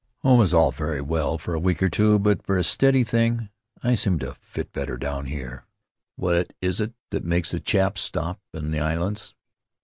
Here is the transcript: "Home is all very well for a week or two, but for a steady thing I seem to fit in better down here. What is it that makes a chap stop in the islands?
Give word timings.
"Home 0.23 0.41
is 0.41 0.51
all 0.51 0.71
very 0.71 0.99
well 0.99 1.37
for 1.37 1.53
a 1.53 1.59
week 1.59 1.83
or 1.83 1.87
two, 1.87 2.17
but 2.17 2.43
for 2.43 2.57
a 2.57 2.63
steady 2.63 3.03
thing 3.03 3.49
I 3.83 3.93
seem 3.93 4.17
to 4.17 4.35
fit 4.41 4.69
in 4.73 4.81
better 4.81 4.97
down 4.97 5.27
here. 5.27 5.65
What 6.15 6.53
is 6.59 6.81
it 6.81 6.93
that 7.11 7.23
makes 7.23 7.53
a 7.53 7.59
chap 7.59 7.99
stop 7.99 8.39
in 8.51 8.71
the 8.71 8.79
islands? 8.79 9.35